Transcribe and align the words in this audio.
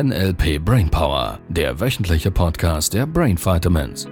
NLP 0.00 0.64
Brainpower, 0.64 1.40
der 1.48 1.80
wöchentliche 1.80 2.30
Podcast 2.30 2.94
der 2.94 3.04
Brain 3.04 3.36
Vitamins. 3.36 4.06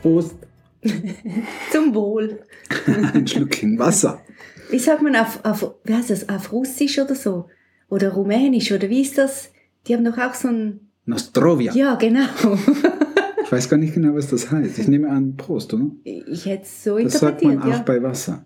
Prost. 0.00 0.36
Zum 1.70 1.94
Wohl. 1.94 2.40
Ein 3.12 3.26
Schlückchen 3.26 3.78
Wasser. 3.78 4.22
Wie 4.70 4.78
sagt 4.78 5.02
man 5.02 5.16
auf, 5.16 5.44
auf, 5.44 5.74
wie 5.84 5.92
heißt 5.92 6.08
das, 6.08 6.30
auf 6.30 6.50
Russisch 6.50 6.98
oder 6.98 7.14
so? 7.14 7.50
Oder 7.90 8.14
Rumänisch 8.14 8.72
oder 8.72 8.88
wie 8.88 9.02
ist 9.02 9.18
das? 9.18 9.50
Die 9.86 9.92
haben 9.92 10.04
doch 10.06 10.16
auch 10.16 10.32
so 10.32 10.48
ein. 10.48 10.88
Nostrovia. 11.04 11.74
Ja, 11.74 11.96
genau. 11.96 12.24
Ich 13.54 13.58
weiß 13.58 13.68
gar 13.68 13.76
nicht 13.76 13.94
genau, 13.94 14.16
was 14.16 14.26
das 14.26 14.50
heißt. 14.50 14.80
Ich 14.80 14.88
nehme 14.88 15.08
an 15.08 15.36
Prost, 15.36 15.72
oder? 15.74 15.86
Ich 16.02 16.44
hätte 16.44 16.64
es 16.64 16.82
so 16.82 16.98
Das 16.98 17.20
sagt 17.20 17.44
man 17.44 17.52
interpretiert, 17.52 17.62
auch 17.62 17.78
ja. 17.78 17.84
bei 17.84 18.02
Wasser. 18.02 18.44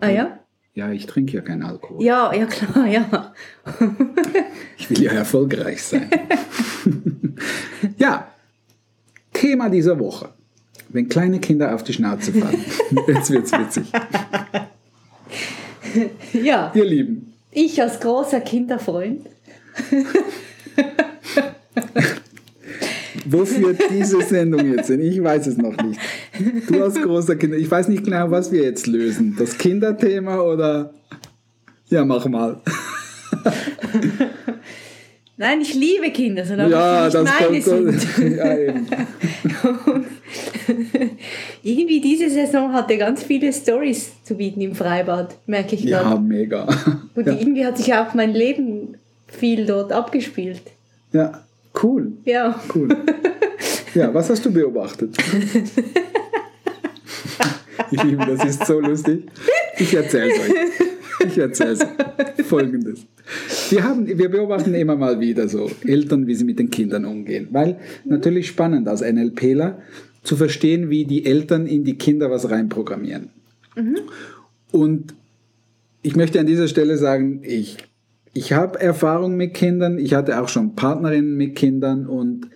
Ah 0.00 0.08
ja? 0.08 0.40
Ja, 0.74 0.90
ich 0.90 1.06
trinke 1.06 1.36
ja 1.36 1.42
keinen 1.42 1.62
Alkohol. 1.62 2.02
Ja, 2.04 2.34
ja 2.34 2.46
klar, 2.46 2.88
ja. 2.88 3.32
Ich 4.78 4.90
will 4.90 5.00
ja 5.00 5.12
erfolgreich 5.12 5.80
sein. 5.80 6.10
ja, 7.98 8.32
Thema 9.32 9.68
dieser 9.68 10.00
Woche. 10.00 10.30
Wenn 10.88 11.08
kleine 11.08 11.38
Kinder 11.38 11.72
auf 11.72 11.84
die 11.84 11.92
Schnauze 11.92 12.32
fallen. 12.32 12.64
Jetzt 13.06 13.30
wird's 13.30 13.52
witzig. 13.52 13.92
Ja, 16.32 16.72
Ihr 16.74 16.84
Lieben, 16.84 17.32
ich 17.52 17.80
als 17.80 18.00
großer 18.00 18.40
Kinderfreund. 18.40 19.20
Wofür 23.32 23.74
diese 23.90 24.20
Sendung 24.22 24.72
jetzt 24.72 24.86
sind, 24.88 25.00
ich 25.00 25.22
weiß 25.22 25.46
es 25.46 25.56
noch 25.56 25.76
nicht. 25.82 25.98
Du 26.68 26.82
als 26.82 26.94
großer 27.00 27.36
Kinder, 27.36 27.56
ich 27.56 27.70
weiß 27.70 27.88
nicht 27.88 28.04
genau, 28.04 28.30
was 28.30 28.52
wir 28.52 28.62
jetzt 28.62 28.86
lösen. 28.86 29.34
Das 29.38 29.56
Kinderthema 29.58 30.40
oder... 30.40 30.92
Ja, 31.88 32.04
mach 32.04 32.26
mal. 32.26 32.60
Nein, 35.36 35.60
ich 35.62 35.74
liebe 35.74 36.10
Kinder, 36.10 36.44
solange 36.44 36.70
Ja, 36.70 37.10
sie 37.10 37.18
das 37.18 37.24
nicht 37.24 37.40
meine 37.40 37.60
kommt. 37.84 38.00
sind. 38.00 38.36
Ja, 38.36 38.56
eben. 38.58 38.86
Irgendwie 41.62 42.00
diese 42.00 42.28
Saison 42.30 42.72
hatte 42.72 42.96
ganz 42.96 43.22
viele 43.22 43.52
Stories 43.52 44.12
zu 44.24 44.34
bieten 44.36 44.60
im 44.60 44.74
Freibad, 44.74 45.34
merke 45.46 45.74
ich 45.74 45.82
ja, 45.84 46.02
gerade. 46.02 46.20
mega. 46.22 46.66
Und 47.14 47.26
Ja, 47.26 47.32
irgendwie 47.34 47.64
hat 47.66 47.78
sich 47.78 47.92
auch 47.94 48.14
mein 48.14 48.32
Leben 48.32 48.94
viel 49.26 49.66
dort 49.66 49.92
abgespielt. 49.92 50.62
ja, 51.12 51.42
cool. 51.82 52.12
Ja. 52.24 52.60
Cool. 52.74 52.88
Ja, 53.94 54.12
was 54.12 54.30
hast 54.30 54.44
du 54.44 54.52
beobachtet? 54.52 55.16
Ich 57.92 58.02
liebe, 58.04 58.24
das 58.24 58.42
ist 58.44 58.66
so 58.66 58.80
lustig. 58.80 59.26
Ich 59.78 59.92
erzähle 59.92 60.32
es 60.32 60.40
euch. 60.40 61.26
Ich 61.26 61.38
erzähle 61.38 61.72
es. 61.72 62.46
Folgendes. 62.46 63.04
Wir, 63.68 63.84
haben, 63.84 64.06
wir 64.06 64.30
beobachten 64.30 64.72
immer 64.72 64.96
mal 64.96 65.20
wieder 65.20 65.46
so 65.46 65.70
Eltern, 65.84 66.26
wie 66.26 66.34
sie 66.34 66.44
mit 66.44 66.58
den 66.58 66.70
Kindern 66.70 67.04
umgehen. 67.04 67.48
Weil 67.50 67.78
natürlich 68.04 68.48
spannend 68.48 68.88
als 68.88 69.02
NLPler 69.02 69.82
zu 70.22 70.36
verstehen, 70.36 70.88
wie 70.88 71.04
die 71.04 71.26
Eltern 71.26 71.66
in 71.66 71.84
die 71.84 71.98
Kinder 71.98 72.30
was 72.30 72.50
reinprogrammieren. 72.50 73.28
Und 74.70 75.14
ich 76.00 76.16
möchte 76.16 76.40
an 76.40 76.46
dieser 76.46 76.68
Stelle 76.68 76.96
sagen, 76.96 77.42
ich, 77.44 77.76
ich 78.32 78.54
habe 78.54 78.80
Erfahrung 78.80 79.36
mit 79.36 79.52
Kindern, 79.52 79.98
ich 79.98 80.14
hatte 80.14 80.40
auch 80.40 80.48
schon 80.48 80.74
Partnerinnen 80.74 81.36
mit 81.36 81.56
Kindern 81.56 82.06
und 82.06 82.48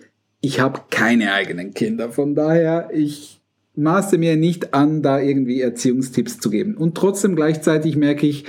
ich 0.47 0.61
habe 0.61 0.79
keine 0.89 1.33
eigenen 1.33 1.73
Kinder. 1.73 2.09
Von 2.09 2.33
daher, 2.33 2.89
ich 2.93 3.41
maße 3.75 4.17
mir 4.17 4.37
nicht 4.37 4.73
an, 4.73 5.01
da 5.01 5.19
irgendwie 5.19 5.59
Erziehungstipps 5.59 6.39
zu 6.39 6.49
geben. 6.49 6.77
Und 6.77 6.95
trotzdem 6.95 7.35
gleichzeitig 7.35 7.97
merke 7.97 8.25
ich, 8.25 8.45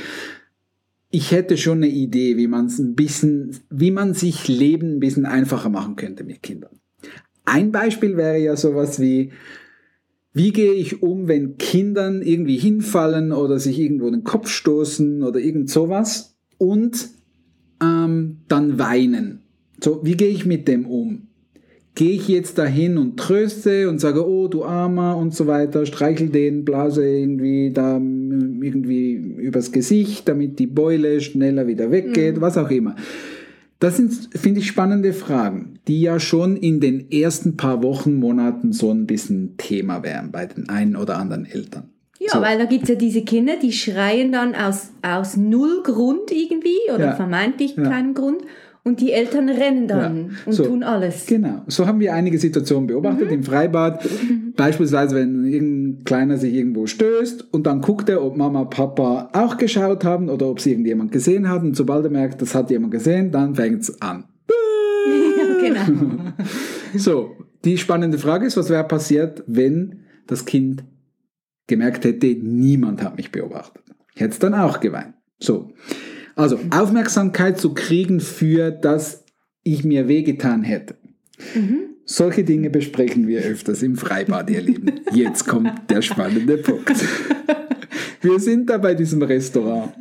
ich 1.11 1.33
hätte 1.33 1.57
schon 1.57 1.79
eine 1.79 1.89
Idee, 1.89 2.37
wie 2.37 2.47
man 2.47 2.67
es 2.67 2.79
ein 2.79 2.95
bisschen, 2.95 3.57
wie 3.69 3.91
man 3.91 4.15
sich 4.15 4.47
Leben 4.47 4.97
ein 4.97 5.01
bisschen 5.01 5.27
einfacher 5.27 5.71
machen 5.71 5.97
könnte 5.97 6.23
mit 6.23 6.43
Kindern. 6.43 6.79
Ein 7.45 7.73
Beispiel 7.73 8.17
wäre 8.17 8.39
ja 8.39 8.57
sowas 8.57 9.01
wie, 9.01 9.33
wie 10.33 10.53
gehe 10.53 10.75
ich 10.75 11.03
um, 11.03 11.27
wenn 11.27 11.57
Kindern 11.57 12.23
irgendwie 12.23 12.59
hinfallen 12.59 13.33
oder 13.33 13.59
sich 13.59 13.81
irgendwo 13.81 14.09
den 14.09 14.23
Kopf 14.23 14.49
stoßen 14.49 15.25
oder 15.25 15.41
irgend 15.41 15.69
sowas 15.69 16.37
und 16.59 17.09
ähm, 17.83 18.43
dann 18.47 18.79
weinen? 18.79 19.43
So, 19.83 20.05
wie 20.05 20.17
gehe 20.17 20.29
ich 20.29 20.47
mit 20.47 20.69
dem 20.69 20.87
um? 20.87 21.29
Gehe 21.95 22.13
ich 22.13 22.29
jetzt 22.29 22.59
dahin 22.59 22.97
und 22.97 23.17
tröste 23.17 23.89
und 23.89 24.01
sage, 24.01 24.25
oh 24.25 24.47
du 24.47 24.65
Armer 24.65 25.17
und 25.17 25.35
so 25.35 25.47
weiter, 25.49 25.85
streichel 25.85 26.29
den, 26.29 26.65
blase 26.65 27.05
irgendwie 27.05 27.73
da 27.73 27.95
irgendwie 27.97 29.13
übers 29.15 29.73
Gesicht, 29.73 30.29
damit 30.29 30.59
die 30.61 30.67
Beule 30.69 31.21
schneller 31.21 31.67
wieder 31.67 31.91
weggeht, 31.91 32.41
was 32.41 32.57
auch 32.57 32.71
immer. 32.71 32.95
Das 33.81 33.97
sind, 33.97 34.13
finde 34.35 34.61
ich, 34.61 34.67
spannende 34.67 35.13
Fragen, 35.13 35.75
die 35.87 36.01
ja 36.01 36.19
schon 36.21 36.57
in 36.57 36.81
den 36.81 37.11
ersten 37.11 37.57
paar 37.57 37.83
Wochen, 37.83 38.15
Monaten 38.17 38.73
so 38.73 38.91
ein 38.93 39.07
bisschen 39.07 39.57
Thema 39.57 40.03
wären 40.03 40.31
bei 40.33 40.47
den 40.47 40.69
einen 40.69 40.97
oder 40.97 41.17
anderen 41.19 41.47
Eltern. 41.47 41.91
Ja, 42.21 42.33
So. 42.35 42.41
weil 42.41 42.59
da 42.59 42.65
gibt 42.65 42.85
es 42.85 42.89
ja 42.91 42.95
diese 42.97 43.23
Kinder, 43.23 43.53
die 43.63 43.71
schreien 43.73 44.33
dann 44.33 44.57
aus, 44.57 44.91
aus 45.03 45.37
null 45.37 45.83
Grund 45.85 46.33
irgendwie 46.33 46.75
oder 46.93 47.07
Ja. 47.07 47.15
vermeintlich 47.15 47.77
Ja. 47.77 47.85
keinen 47.85 48.15
Grund 48.15 48.43
und 48.89 49.01
die 49.01 49.13
Eltern 49.13 49.49
rennen 49.49 49.87
dann 49.87 50.17
Ja. 50.17 50.31
und 50.47 50.53
So. 50.53 50.65
tun 50.65 50.83
alles. 50.83 51.27
Genau, 51.27 51.63
so 51.69 51.87
haben 51.87 52.01
wir 52.01 52.15
einige 52.15 52.39
Situationen 52.39 52.87
beobachtet 52.89 53.31
im 53.31 53.43
Freibad. 53.45 54.05
Beispielsweise, 54.57 55.15
wenn 55.17 55.45
irgendein 55.45 56.05
Kleiner 56.05 56.37
sich 56.39 56.53
irgendwo 56.55 56.87
stößt 56.87 57.53
und 57.53 57.67
dann 57.67 57.81
guckt 57.81 58.09
er, 58.09 58.25
ob 58.25 58.37
Mama, 58.37 58.65
Papa 58.65 59.31
auch 59.33 59.57
geschaut 59.59 60.05
haben 60.05 60.29
oder 60.29 60.49
ob 60.49 60.61
sie 60.61 60.71
irgendjemand 60.71 61.13
gesehen 61.13 61.49
haben. 61.49 61.69
Und 61.69 61.77
sobald 61.77 62.05
er 62.05 62.11
merkt, 62.11 62.43
das 62.43 62.55
hat 62.55 62.71
jemand 62.71 62.93
gesehen, 62.93 63.31
dann 63.31 63.55
fängt 63.55 63.83
es 63.83 64.03
an. 64.03 64.25
ja, 65.39 65.69
genau. 65.85 66.21
So, 66.97 67.33
die 67.65 67.77
spannende 67.77 68.17
Frage 68.19 68.47
ist, 68.47 68.57
was 68.57 68.71
wäre 68.71 68.85
passiert, 68.85 69.45
wenn 69.47 70.01
das 70.27 70.47
Kind 70.47 70.85
gemerkt 71.67 72.05
hätte, 72.05 72.27
niemand 72.29 73.03
hat 73.03 73.17
mich 73.19 73.31
beobachtet. 73.31 73.83
Ich 74.15 74.23
hätte 74.23 74.33
es 74.33 74.39
dann 74.39 74.55
auch 74.55 74.81
geweint. 74.81 75.13
So, 75.39 75.71
also 76.39 76.59
Aufmerksamkeit 76.71 77.61
zu 77.61 77.75
kriegen 77.75 78.21
für, 78.21 78.71
dass 78.71 79.25
ich 79.65 79.85
mir 79.85 80.09
wehgetan 80.09 80.63
hätte. 80.63 80.97
Solche 82.05 82.45
Dinge 82.45 82.71
besprechen 82.71 83.27
wir 83.27 83.41
öfters 83.41 83.83
im 83.83 83.97
Freibad, 83.97 84.49
ihr 84.49 84.63
Lieben. 84.63 85.01
Jetzt 85.13 85.47
kommt 85.47 85.91
der 85.91 86.01
spannende 86.01 86.57
Punkt. 86.57 86.95
Wir 88.23 88.41
sind 88.41 88.71
da 88.71 88.79
bei 88.79 88.95
diesem 88.95 89.23
Restaurant. 89.23 89.93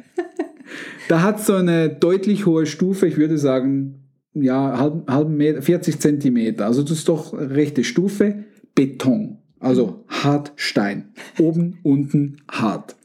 Da 1.10 1.22
hat 1.22 1.44
so 1.44 1.54
eine 1.54 1.90
deutlich 1.90 2.46
hohe 2.46 2.66
Stufe, 2.66 3.08
ich 3.08 3.18
würde 3.18 3.38
sagen, 3.38 4.04
ja, 4.34 4.78
halb, 4.78 5.10
halb 5.10 5.30
Meter, 5.30 5.62
40 5.62 6.00
Zentimeter. 6.00 6.66
Also 6.66 6.84
das 6.84 7.00
ist 7.00 7.10
doch 7.10 7.34
eine 7.34 7.56
rechte 7.56 7.84
Stufe. 7.84 8.46
Beton. 8.76 9.40
Also 9.60 10.06
hart 10.08 10.54
Stein. 10.56 11.10
Oben, 11.40 11.80
unten 11.84 12.42
hart. 12.50 12.96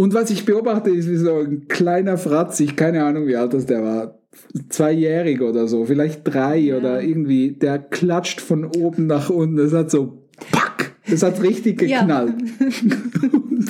Und 0.00 0.14
was 0.14 0.30
ich 0.30 0.46
beobachte, 0.46 0.88
ist 0.88 1.10
wie 1.10 1.16
so 1.16 1.40
ein 1.40 1.68
kleiner 1.68 2.16
Fratz, 2.16 2.58
ich 2.60 2.74
keine 2.74 3.04
Ahnung, 3.04 3.26
wie 3.26 3.36
alt 3.36 3.52
das 3.52 3.66
der 3.66 3.82
war, 3.82 4.18
zweijährig 4.70 5.42
oder 5.42 5.68
so, 5.68 5.84
vielleicht 5.84 6.22
drei 6.24 6.74
oder 6.74 7.02
irgendwie, 7.02 7.52
der 7.52 7.78
klatscht 7.78 8.40
von 8.40 8.64
oben 8.64 9.06
nach 9.06 9.28
unten. 9.28 9.58
Das 9.58 9.74
hat 9.74 9.90
so, 9.90 10.22
pack, 10.52 10.92
das 11.06 11.22
hat 11.22 11.42
richtig 11.42 11.82
Ja. 11.82 12.00
geknallt. 12.00 12.32
Und 13.30 13.68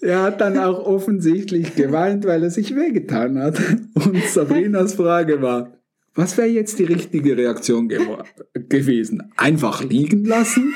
er 0.00 0.22
hat 0.22 0.40
dann 0.40 0.56
auch 0.56 0.86
offensichtlich 0.86 1.74
geweint, 1.76 2.24
weil 2.24 2.42
er 2.42 2.50
sich 2.50 2.74
wehgetan 2.74 3.38
hat. 3.38 3.60
Und 3.94 4.24
Sabrinas 4.24 4.94
Frage 4.94 5.42
war, 5.42 5.74
was 6.14 6.38
wäre 6.38 6.48
jetzt 6.48 6.78
die 6.78 6.84
richtige 6.84 7.36
Reaktion 7.36 7.88
gewesen? 7.90 9.30
Einfach 9.36 9.84
liegen 9.84 10.24
lassen? 10.24 10.72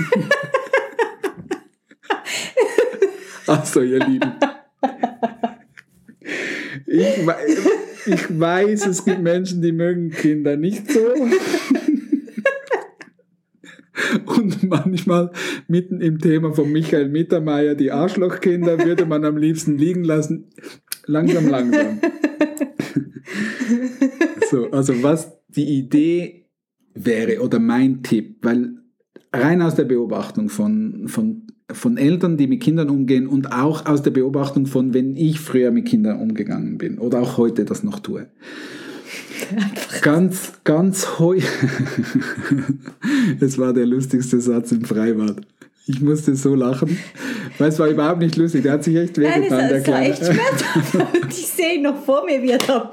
Achso, 3.49 3.83
ihr 3.83 3.99
Lieben. 4.01 4.33
Ich, 6.87 7.19
ich 8.07 8.41
weiß, 8.41 8.87
es 8.87 9.05
gibt 9.05 9.21
Menschen, 9.21 9.61
die 9.63 9.73
mögen 9.73 10.11
Kinder 10.11 10.57
nicht 10.57 10.91
so. 10.91 11.01
Und 14.27 14.63
manchmal 14.63 15.33
mitten 15.67 16.01
im 16.01 16.19
Thema 16.19 16.53
von 16.53 16.71
Michael 16.71 17.09
Mittermeier, 17.09 17.75
die 17.75 17.91
Arschlochkinder, 17.91 18.85
würde 18.85 19.07
man 19.07 19.25
am 19.25 19.37
liebsten 19.37 19.77
liegen 19.77 20.05
lassen. 20.05 20.47
Langsam, 21.07 21.49
langsam. 21.49 22.01
So, 24.51 24.71
also 24.71 25.03
was 25.03 25.39
die 25.49 25.79
Idee 25.79 26.47
wäre 26.95 27.41
oder 27.43 27.59
mein 27.59 28.03
Tipp, 28.03 28.39
weil 28.43 28.79
rein 29.33 29.63
aus 29.63 29.75
der 29.75 29.85
Beobachtung 29.85 30.49
von, 30.49 31.07
von, 31.07 31.48
von 31.71 31.97
Eltern, 31.99 32.37
die 32.37 32.47
mit 32.47 32.63
Kindern 32.63 32.89
umgehen 32.89 33.27
und 33.27 33.53
auch 33.53 33.87
aus 33.87 34.03
der 34.03 34.11
Beobachtung 34.11 34.67
von, 34.67 34.95
wenn 34.95 35.17
ich 35.17 35.41
früher 35.41 35.71
mit 35.71 35.87
Kindern 35.87 36.19
umgegangen 36.21 36.79
bin 36.79 36.99
oder 36.99 37.21
auch 37.21 37.37
heute 37.37 37.65
das 37.65 37.83
noch 37.83 38.01
tue. 38.01 38.27
Ganz, 40.03 40.53
ganz 40.65 41.19
heu. 41.19 41.39
Es 43.41 43.59
war 43.59 43.73
der 43.73 43.87
lustigste 43.87 44.41
Satz 44.41 44.73
im 44.73 44.85
Freibad. 44.85 45.41
Ich 45.87 46.01
musste 46.03 46.35
so 46.37 46.55
lachen, 46.55 46.99
weil 47.59 47.71
es 47.71 47.79
war 47.79 47.89
überhaupt 47.89 48.21
nicht 48.21 48.37
lustig. 48.37 48.63
Der 48.63 48.73
hat 48.73 48.85
sich 48.85 48.97
echt 48.97 49.17
Nein, 49.17 49.27
es 49.27 49.37
wehgetan, 49.37 49.69
der 49.69 49.79
es 49.79 49.87
war 49.89 49.95
Kleine. 49.95 50.11
echt 50.11 50.25
schmerzhaft. 50.25 51.29
Ich 51.31 51.47
sehe 51.47 51.75
ihn 51.77 51.83
noch 51.83 52.05
vor 52.05 52.25
mir, 52.27 52.43
wie 52.43 52.51
er 52.51 52.59
da. 52.59 52.91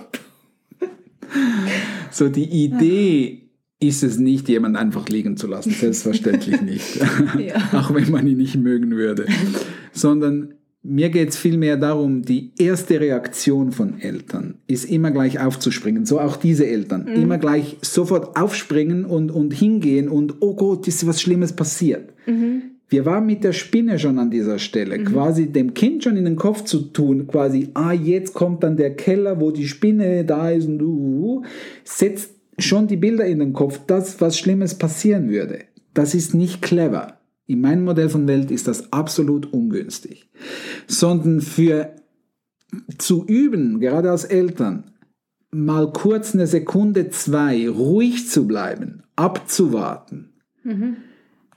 So, 2.12 2.30
die 2.30 2.46
Idee 2.46 3.45
ist 3.88 4.04
es 4.04 4.18
nicht, 4.18 4.50
jemand 4.50 4.78
einfach 4.78 5.08
liegen 5.10 5.38
zu 5.38 5.48
lassen. 5.48 5.72
Selbstverständlich 5.72 6.62
nicht. 6.64 6.98
Ja. 6.98 7.56
Auch 7.80 7.94
wenn 7.94 8.10
man 8.12 8.28
ihn 8.28 8.38
nicht 8.38 8.58
mögen 8.58 8.92
würde. 8.92 9.26
Sondern 9.92 10.56
mir 10.88 11.10
geht 11.10 11.30
es 11.30 11.38
vielmehr 11.38 11.78
darum, 11.78 12.22
die 12.22 12.52
erste 12.60 13.00
Reaktion 13.00 13.72
von 13.72 14.00
Eltern 14.00 14.60
ist 14.68 14.86
immer 14.86 15.10
gleich 15.10 15.40
aufzuspringen. 15.40 16.06
So 16.06 16.20
auch 16.20 16.36
diese 16.36 16.68
Eltern. 16.68 17.08
Immer 17.08 17.40
gleich 17.40 17.78
sofort 17.82 18.38
aufspringen 18.38 19.04
und, 19.04 19.32
und 19.32 19.52
hingehen 19.52 20.10
und, 20.10 20.36
oh 20.42 20.56
Gott, 20.56 20.88
ist 20.88 21.08
was 21.08 21.22
Schlimmes 21.22 21.54
passiert. 21.54 22.14
Wir 22.88 23.06
waren 23.06 23.26
mit 23.26 23.44
der 23.44 23.54
Spinne 23.54 23.98
schon 23.98 24.20
an 24.20 24.30
dieser 24.30 24.60
Stelle, 24.60 25.04
quasi 25.04 25.48
dem 25.48 25.74
Kind 25.74 26.04
schon 26.04 26.18
in 26.18 26.26
den 26.26 26.36
Kopf 26.36 26.66
zu 26.66 26.82
tun, 26.82 27.26
quasi, 27.28 27.70
ah, 27.74 27.94
jetzt 27.94 28.36
kommt 28.36 28.64
dann 28.64 28.78
der 28.78 28.96
Keller, 28.96 29.42
wo 29.42 29.50
die 29.50 29.68
Spinne 29.68 30.24
da 30.24 30.52
ist 30.52 30.68
und 30.68 30.82
uh, 30.84 31.42
setzt 31.84 32.35
schon 32.58 32.88
die 32.88 32.98
Bilder 32.98 33.26
in 33.26 33.40
den 33.40 33.54
Kopf, 33.54 33.80
das, 33.88 34.22
was 34.22 34.38
Schlimmes 34.38 34.76
passieren 34.76 35.30
würde. 35.30 35.66
Das 35.94 36.14
ist 36.14 36.34
nicht 36.34 36.62
clever. 36.62 37.20
In 37.48 37.62
meinem 37.62 37.84
Modell 37.84 38.10
von 38.10 38.28
Welt 38.28 38.52
ist 38.52 38.68
das 38.68 38.92
absolut 38.92 39.52
ungünstig. 39.54 40.30
Sondern 40.88 41.42
für 41.42 41.96
zu 42.98 43.26
üben, 43.26 43.80
gerade 43.80 44.12
als 44.12 44.26
Eltern, 44.26 44.92
mal 45.52 45.92
kurz 45.92 46.34
eine 46.34 46.48
Sekunde, 46.48 47.10
zwei, 47.10 47.70
ruhig 47.70 48.28
zu 48.28 48.48
bleiben, 48.48 49.04
abzuwarten, 49.16 50.34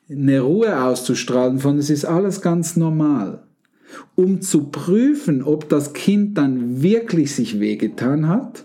eine 0.08 0.40
Ruhe 0.40 0.82
auszustrahlen 0.82 1.58
von 1.58 1.78
es 1.78 1.90
ist 1.90 2.04
alles 2.04 2.40
ganz 2.40 2.76
normal, 2.76 3.42
um 4.14 4.40
zu 4.40 4.64
prüfen, 4.64 5.42
ob 5.42 5.68
das 5.68 5.92
Kind 5.94 6.38
dann 6.38 6.82
wirklich 6.82 7.34
sich 7.34 7.58
wehgetan 7.58 8.28
hat 8.28 8.64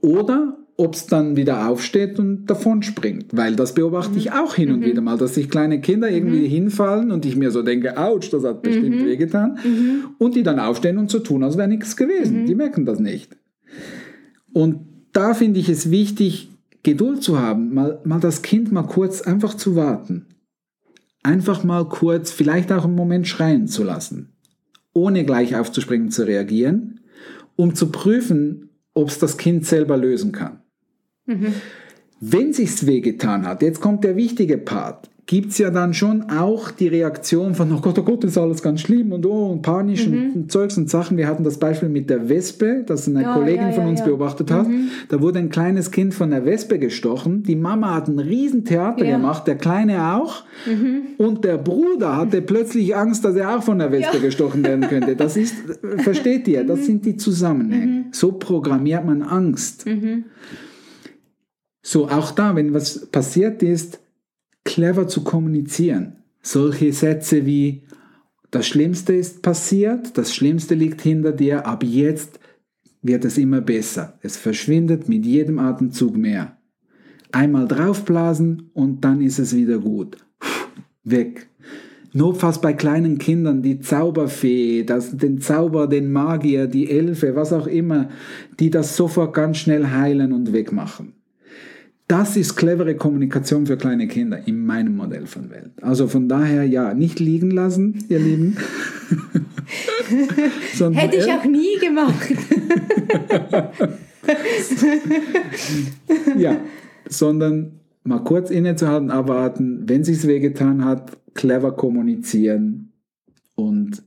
oder 0.00 0.58
ob 0.76 0.94
es 0.94 1.06
dann 1.06 1.36
wieder 1.36 1.68
aufsteht 1.68 2.18
und 2.18 2.46
davon 2.46 2.82
springt. 2.82 3.26
Weil 3.32 3.56
das 3.56 3.74
beobachte 3.74 4.18
ich 4.18 4.32
auch 4.32 4.54
hin 4.54 4.72
und 4.72 4.84
wieder 4.84 5.02
mal, 5.02 5.18
dass 5.18 5.34
sich 5.34 5.50
kleine 5.50 5.80
Kinder 5.80 6.10
irgendwie 6.10 6.48
hinfallen 6.48 7.10
und 7.10 7.26
ich 7.26 7.36
mir 7.36 7.50
so 7.50 7.62
denke, 7.62 7.96
ouch, 7.98 8.30
das 8.30 8.44
hat 8.44 8.62
bestimmt 8.62 9.04
wehgetan. 9.04 9.58
Und 10.18 10.34
die 10.34 10.42
dann 10.42 10.58
aufstehen 10.58 10.98
und 10.98 11.10
so 11.10 11.18
tun, 11.18 11.44
als 11.44 11.56
wäre 11.56 11.68
nichts 11.68 11.96
gewesen. 11.96 12.46
Die 12.46 12.54
merken 12.54 12.86
das 12.86 12.98
nicht. 12.98 13.36
Und 14.52 14.80
da 15.12 15.34
finde 15.34 15.60
ich 15.60 15.68
es 15.68 15.90
wichtig, 15.90 16.50
Geduld 16.82 17.22
zu 17.22 17.38
haben, 17.38 17.74
mal, 17.74 18.00
mal 18.04 18.20
das 18.20 18.42
Kind 18.42 18.72
mal 18.72 18.82
kurz 18.82 19.20
einfach 19.22 19.54
zu 19.54 19.76
warten. 19.76 20.26
Einfach 21.22 21.62
mal 21.62 21.84
kurz, 21.88 22.32
vielleicht 22.32 22.72
auch 22.72 22.84
einen 22.84 22.96
Moment 22.96 23.28
schreien 23.28 23.68
zu 23.68 23.84
lassen, 23.84 24.32
ohne 24.92 25.24
gleich 25.24 25.54
aufzuspringen 25.54 26.10
zu 26.10 26.26
reagieren, 26.26 27.00
um 27.54 27.76
zu 27.76 27.92
prüfen, 27.92 28.70
ob 28.94 29.08
es 29.08 29.20
das 29.20 29.36
Kind 29.36 29.64
selber 29.64 29.96
lösen 29.96 30.32
kann. 30.32 30.61
Wenn 32.20 32.52
sich's 32.52 32.86
wehgetan 32.86 33.46
hat, 33.46 33.62
jetzt 33.62 33.80
kommt 33.80 34.04
der 34.04 34.16
wichtige 34.16 34.58
Part, 34.58 35.10
gibt's 35.26 35.56
ja 35.58 35.70
dann 35.70 35.94
schon 35.94 36.30
auch 36.30 36.70
die 36.70 36.88
Reaktion 36.88 37.54
von, 37.54 37.72
oh 37.72 37.80
Gott, 37.80 37.98
oh 37.98 38.02
Gott, 38.02 38.22
ist 38.24 38.36
alles 38.36 38.62
ganz 38.62 38.80
schlimm 38.80 39.12
und 39.12 39.24
oh, 39.24 39.50
und 39.50 39.62
panisch 39.62 40.06
und 40.06 40.50
Zeugs 40.50 40.76
und 40.76 40.90
Sachen. 40.90 41.16
Wir 41.16 41.26
hatten 41.26 41.42
das 41.42 41.58
Beispiel 41.58 41.88
mit 41.88 42.10
der 42.10 42.28
Wespe, 42.28 42.84
das 42.86 43.08
eine 43.08 43.22
Ja, 43.22 43.34
Kollegin 43.34 43.68
ja, 43.68 43.72
von 43.72 43.84
ja, 43.84 43.90
uns 43.90 44.00
ja. 44.00 44.06
beobachtet 44.06 44.50
hat. 44.50 44.66
Da 45.08 45.20
wurde 45.20 45.38
ein 45.38 45.48
kleines 45.48 45.90
Kind 45.90 46.12
von 46.12 46.30
der 46.30 46.44
Wespe 46.44 46.78
gestochen. 46.78 47.44
Die 47.44 47.56
Mama 47.56 47.94
hat 47.94 48.08
ein 48.08 48.18
Riesentheater 48.18 49.04
gemacht, 49.04 49.46
der 49.46 49.56
Kleine 49.56 50.16
auch. 50.16 50.44
Und 51.18 51.44
der 51.44 51.58
Bruder 51.58 52.16
hatte 52.16 52.42
plötzlich 52.42 52.94
Angst, 52.94 53.24
dass 53.24 53.36
er 53.36 53.56
auch 53.56 53.62
von 53.62 53.78
der 53.78 53.90
Wespe 53.90 54.20
gestochen 54.20 54.64
werden 54.64 54.88
könnte. 54.88 55.16
Das 55.16 55.36
ist, 55.36 55.54
versteht 55.98 56.46
ihr, 56.48 56.64
das 56.64 56.84
sind 56.84 57.06
die 57.06 57.16
Zusammenhänge. 57.16 58.06
So 58.10 58.32
programmiert 58.32 59.06
man 59.06 59.22
Angst. 59.22 59.86
So, 61.82 62.08
auch 62.08 62.30
da, 62.30 62.54
wenn 62.54 62.72
was 62.74 63.06
passiert 63.06 63.62
ist, 63.62 64.00
clever 64.64 65.08
zu 65.08 65.24
kommunizieren. 65.24 66.16
Solche 66.40 66.92
Sätze 66.92 67.44
wie, 67.44 67.82
das 68.50 68.66
Schlimmste 68.66 69.14
ist 69.14 69.42
passiert, 69.42 70.16
das 70.16 70.34
Schlimmste 70.34 70.74
liegt 70.74 71.00
hinter 71.00 71.32
dir, 71.32 71.66
ab 71.66 71.82
jetzt 71.82 72.38
wird 73.02 73.24
es 73.24 73.36
immer 73.36 73.60
besser. 73.60 74.18
Es 74.22 74.36
verschwindet 74.36 75.08
mit 75.08 75.26
jedem 75.26 75.58
Atemzug 75.58 76.16
mehr. 76.16 76.56
Einmal 77.32 77.66
draufblasen 77.66 78.70
und 78.74 79.00
dann 79.04 79.20
ist 79.20 79.38
es 79.38 79.56
wieder 79.56 79.78
gut. 79.78 80.18
Weg. 81.02 81.48
Notfalls 82.12 82.60
bei 82.60 82.74
kleinen 82.74 83.16
Kindern 83.16 83.62
die 83.62 83.80
Zauberfee, 83.80 84.84
das, 84.84 85.16
den 85.16 85.40
Zauber, 85.40 85.86
den 85.86 86.12
Magier, 86.12 86.66
die 86.66 86.90
Elfe, 86.90 87.34
was 87.34 87.54
auch 87.54 87.66
immer, 87.66 88.10
die 88.60 88.68
das 88.70 88.96
sofort 88.96 89.34
ganz 89.34 89.56
schnell 89.58 89.86
heilen 89.88 90.32
und 90.32 90.52
wegmachen. 90.52 91.14
Das 92.12 92.36
ist 92.36 92.56
clevere 92.56 92.94
Kommunikation 92.94 93.64
für 93.64 93.78
kleine 93.78 94.06
Kinder 94.06 94.46
in 94.46 94.66
meinem 94.66 94.96
Modell 94.96 95.24
von 95.24 95.48
Welt. 95.48 95.70
Also 95.80 96.08
von 96.08 96.28
daher, 96.28 96.62
ja, 96.64 96.92
nicht 96.92 97.20
liegen 97.20 97.50
lassen, 97.50 98.04
ihr 98.10 98.18
Lieben. 98.18 98.58
Hätte 100.92 101.16
ich 101.16 101.32
auch 101.32 101.46
nie 101.46 101.78
gemacht. 101.80 102.34
Ja, 106.36 106.60
sondern 107.08 107.80
mal 108.04 108.18
kurz 108.18 108.50
innezuhalten, 108.50 109.10
abwarten, 109.10 109.88
wenn 109.88 110.04
sich's 110.04 110.26
wehgetan 110.26 110.84
hat, 110.84 111.16
clever 111.32 111.74
kommunizieren 111.74 112.92
und 113.54 114.02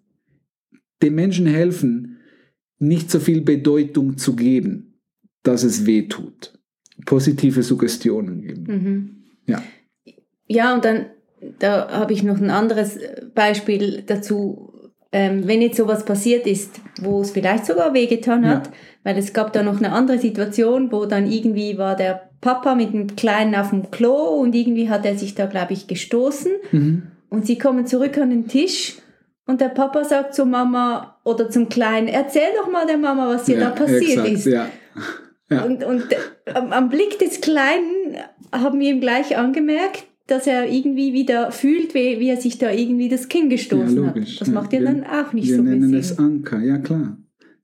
dem 1.02 1.16
Menschen 1.16 1.48
helfen, 1.48 2.20
nicht 2.78 3.10
so 3.10 3.20
viel 3.20 3.42
Bedeutung 3.42 4.20
zu 4.20 4.36
geben, 4.36 5.00
dass 5.42 5.64
es 5.64 5.88
weh 5.88 6.04
tut. 6.04 6.55
Positive 7.06 7.64
Suggestionen 7.64 8.42
geben. 8.42 9.26
Ja. 9.48 9.62
Ja, 10.48 10.74
und 10.74 10.86
dann, 10.86 11.08
da 11.60 11.90
habe 11.92 12.14
ich 12.14 12.24
noch 12.24 12.38
ein 12.40 12.50
anderes 12.50 13.00
Beispiel 13.34 14.04
dazu. 14.06 14.72
Ähm, 15.12 15.48
wenn 15.48 15.62
jetzt 15.62 15.78
sowas 15.78 16.04
passiert 16.04 16.46
ist, 16.46 16.82
wo 17.02 17.22
es 17.22 17.32
vielleicht 17.32 17.66
sogar 17.66 17.94
wehgetan 17.94 18.46
hat, 18.46 18.68
Ja. 18.68 18.74
weil 19.04 19.18
es 19.18 19.32
gab 19.32 19.54
da 19.54 19.64
noch 19.64 19.78
eine 19.78 19.94
andere 19.94 20.18
Situation, 20.20 20.92
wo 20.92 21.06
dann 21.06 21.32
irgendwie 21.32 21.78
war 21.78 21.96
der 21.96 22.30
Papa 22.42 22.76
mit 22.76 22.92
dem 22.94 23.16
Kleinen 23.16 23.56
auf 23.56 23.70
dem 23.70 23.92
Klo 23.92 24.14
und 24.14 24.54
irgendwie 24.54 24.90
hat 24.90 25.06
er 25.06 25.18
sich 25.18 25.34
da, 25.34 25.46
glaube 25.46 25.72
ich, 25.72 25.88
gestoßen. 25.88 26.52
Mhm. 26.72 27.04
Und 27.30 27.46
sie 27.46 27.58
kommen 27.58 27.88
zurück 27.88 28.18
an 28.18 28.30
den 28.30 28.48
Tisch 28.50 28.98
und 29.48 29.62
der 29.62 29.70
Papa 29.70 30.04
sagt 30.04 30.34
zur 30.36 30.46
Mama 30.46 31.18
oder 31.24 31.50
zum 31.50 31.70
Kleinen, 31.70 32.08
erzähl 32.10 32.50
doch 32.58 32.70
mal 32.70 32.86
der 32.86 32.98
Mama, 32.98 33.30
was 33.30 33.46
dir 33.46 33.60
da 33.60 33.70
passiert 33.70 34.26
exakt, 34.26 34.30
ist. 34.30 34.46
Ja. 34.48 34.68
Ja. 35.50 35.64
Und, 35.64 35.84
und 35.84 36.04
am, 36.54 36.90
Blick 36.90 37.20
des 37.20 37.40
Kleinen 37.42 38.16
haben 38.52 38.80
wir 38.80 38.90
ihm 38.90 39.00
gleich 39.00 39.38
angemerkt, 39.38 40.06
dass 40.28 40.48
er 40.48 40.68
irgendwie 40.72 41.14
wieder 41.14 41.52
fühlt, 41.52 41.94
wie, 41.94 42.20
wie 42.20 42.30
er 42.30 42.38
sich 42.38 42.58
da 42.58 42.72
irgendwie 42.72 43.10
das 43.10 43.30
Kinn 43.30 43.50
gestoßen 43.50 44.04
Ja, 44.04 44.08
hat. 44.08 44.18
Das 44.18 44.48
Ja, 44.48 44.54
macht 44.54 44.74
ja 44.74 44.80
wir- 44.80 44.86
dann 44.88 45.04
auch 45.04 45.34
nicht 45.34 45.48
Wir 45.50 45.58
so 45.58 45.62
viel 45.64 45.72
nennen 45.76 45.94
es 45.94 46.18
Anker, 46.18 46.60
ja 46.62 46.80
klar. 46.80 47.18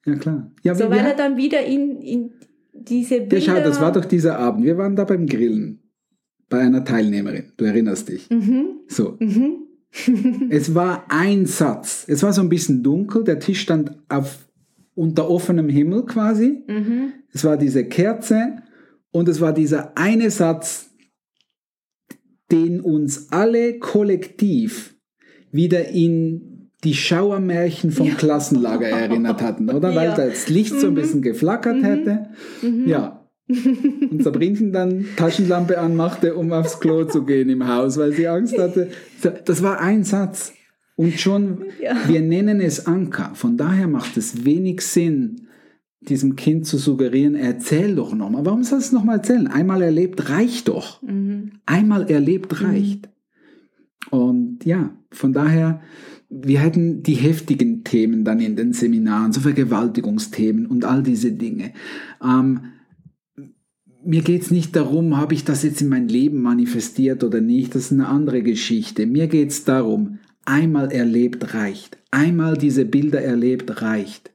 Ja 0.06 0.16
klar. 0.16 0.52
Ja, 0.64 0.76
so, 0.76 0.84
wir- 0.84 0.92
weil 0.92 0.98
wir- 1.00 1.10
er 1.12 1.16
dann 1.16 1.38
wieder 1.38 1.64
in, 1.66 2.02
in 2.02 2.32
diese 2.74 3.22
Bilder... 3.22 3.38
Ja, 3.38 3.56
schau, 3.58 3.64
das 3.64 3.82
war 3.82 3.92
doch 3.92 4.06
dieser 4.06 4.38
Abend. 4.38 4.64
Wir 4.64 4.78
waren 4.78 4.96
da 4.96 5.04
beim 5.06 5.26
Grillen 5.26 5.80
bei 6.50 6.60
einer 6.60 6.84
Teilnehmerin. 6.86 7.52
Du 7.58 7.66
erinnerst 7.66 8.10
dich. 8.10 8.30
Mhm, 8.30 8.82
So. 8.88 9.18
mhm, 9.20 9.56
Es 10.52 10.74
war 10.76 11.06
ein 11.10 11.46
Satz. 11.48 12.06
Es 12.08 12.22
war 12.24 12.32
so 12.34 12.42
ein 12.42 12.50
bisschen 12.50 12.84
dunkel. 12.84 13.24
Der 13.24 13.40
Tisch 13.40 13.62
stand 13.62 13.92
auf, 14.08 14.48
unter 14.96 15.30
offenem 15.30 15.68
Himmel 15.70 16.06
quasi. 16.06 16.64
mhm. 16.68 17.14
Es 17.34 17.44
war 17.44 17.58
diese 17.58 17.86
Kerze 17.86 18.58
und 19.12 19.28
es 19.30 19.40
war 19.42 19.54
dieser 19.54 19.98
eine 19.98 20.30
Satz, 20.32 20.90
den 22.52 22.82
uns 22.82 23.32
alle 23.32 23.80
kollektiv 23.80 24.96
wieder 25.52 25.90
in 25.90 26.70
die 26.84 26.94
Schauermärchen 26.96 27.92
vom 27.92 28.08
Ja. 28.08 28.14
Klassenlager 28.16 28.88
erinnert 28.90 29.42
hatten, 29.44 29.70
oder? 29.70 29.94
Weil 29.96 30.10
Ja. 30.10 30.16
da 30.16 30.26
das 30.28 30.50
Licht 30.50 30.80
so 30.80 30.88
ein 30.88 30.96
bisschen 30.96 31.22
geflackert 31.22 31.84
hätte. 31.84 32.30
Ja. 32.86 33.18
Und 33.48 34.24
Sabrinchen 34.24 34.72
dann 34.72 35.06
Taschenlampe 35.18 35.78
anmachte, 35.78 36.36
um 36.36 36.52
aufs 36.54 36.80
Klo 36.80 37.04
zu 37.06 37.26
gehen 37.26 37.50
im 37.50 37.68
Haus, 37.68 37.98
weil 37.98 38.14
sie 38.14 38.28
Angst 38.28 38.58
hatte. 38.58 38.90
Das 39.46 39.62
war 39.62 39.80
ein 39.80 40.04
Satz. 40.04 40.54
Und 40.96 41.20
schon, 41.20 41.66
Ja. 41.82 41.96
wir 42.08 42.22
nennen 42.22 42.62
es 42.62 42.86
Anker. 42.88 43.32
Von 43.34 43.58
daher 43.58 43.88
macht 43.88 44.18
es 44.18 44.46
wenig 44.46 44.82
Sinn, 44.82 45.48
diesem 46.02 46.36
Kind 46.36 46.66
zu 46.66 46.78
suggerieren, 46.78 47.36
erzähl 47.36 47.96
doch 47.96 48.14
nochmal. 48.14 48.46
Warum 48.46 48.64
soll 48.64 48.80
es 48.80 48.92
nochmal 48.92 49.18
erzählen? 49.18 49.48
Einmal 49.48 49.82
erlebt 49.82 50.30
reicht 50.30 50.68
doch. 50.68 51.02
Mhm. 51.04 51.52
Einmal 51.66 52.10
erlebt 52.10 52.62
reicht. 52.62 53.10
Und 54.10 54.66
ja, 54.66 54.96
von 55.12 55.32
daher, 55.32 55.82
wir 56.30 56.60
hätten 56.60 57.04
die 57.04 57.14
heftigen 57.14 57.84
Themen 57.84 58.24
dann 58.24 58.40
in 58.40 58.56
den 58.56 58.74
Seminaren, 58.74 59.32
so 59.32 59.42
Vergewaltigungsthemen 59.42 60.66
und 60.66 60.86
all 60.86 61.04
diese 61.04 61.32
Dinge. 61.32 61.74
Ähm, 62.24 62.62
mir 64.04 64.24
geht 64.24 64.42
es 64.42 64.52
nicht 64.52 64.76
darum, 64.76 65.18
habe 65.18 65.36
ich 65.36 65.44
das 65.44 65.62
jetzt 65.62 65.82
in 65.82 65.90
mein 65.90 66.08
Leben 66.08 66.42
manifestiert 66.42 67.24
oder 67.24 67.42
nicht, 67.42 67.76
das 67.76 67.86
ist 67.86 67.92
eine 67.92 68.08
andere 68.08 68.42
Geschichte. 68.42 69.06
Mir 69.06 69.28
geht 69.28 69.50
es 69.50 69.64
darum, 69.64 70.18
einmal 70.46 70.92
erlebt 70.92 71.54
reicht. 71.54 71.98
Einmal 72.10 72.58
diese 72.58 72.86
Bilder 72.86 73.22
erlebt 73.22 73.82
reicht. 73.82 74.32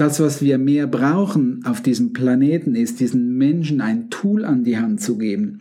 Das, 0.00 0.18
was 0.18 0.40
wir 0.40 0.56
mehr 0.56 0.86
brauchen 0.86 1.62
auf 1.66 1.82
diesem 1.82 2.14
Planeten, 2.14 2.74
ist, 2.74 3.00
diesen 3.00 3.36
Menschen 3.36 3.82
ein 3.82 4.08
Tool 4.08 4.46
an 4.46 4.64
die 4.64 4.78
Hand 4.78 5.02
zu 5.02 5.18
geben, 5.18 5.60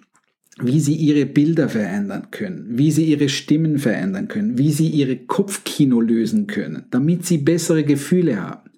wie 0.62 0.79
sie 0.79 0.96
ihre 0.96 1.25
Bilder 1.25 1.67
verändern 1.67 2.27
können, 2.31 2.65
wie 2.69 2.89
sie 2.89 3.03
ihre 3.03 3.27
Stimmen 3.27 3.79
verändern 3.79 4.29
können, 4.29 4.58
wie 4.58 4.72
sie 4.72 4.88
ihre 4.88 5.17
Kopfkino 5.17 6.00
lösen 6.00 6.48
können, 6.48 6.84
damit 6.89 7.25
sie 7.25 7.39
bessere 7.39 7.84
Gefühle 7.84 8.41
haben. 8.41 8.69